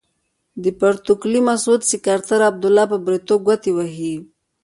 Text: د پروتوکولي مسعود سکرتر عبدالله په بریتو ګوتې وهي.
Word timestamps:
د 0.63 0.65
پروتوکولي 0.79 1.39
مسعود 1.49 1.81
سکرتر 1.91 2.39
عبدالله 2.49 2.85
په 2.91 2.97
بریتو 3.05 3.35
ګوتې 3.45 3.71
وهي. 3.73 4.15